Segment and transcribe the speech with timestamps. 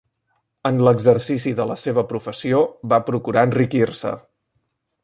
[0.69, 2.63] En l'exercici de la seva professió
[2.95, 4.17] va procurar enriquir-se.